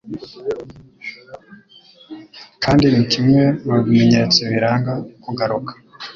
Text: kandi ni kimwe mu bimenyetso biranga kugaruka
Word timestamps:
kandi 2.63 2.85
ni 2.89 3.03
kimwe 3.11 3.41
mu 3.65 3.75
bimenyetso 3.85 4.39
biranga 4.51 4.93
kugaruka 5.23 5.73